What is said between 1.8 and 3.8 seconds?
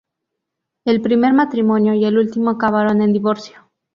y el último acabaron en divorcio.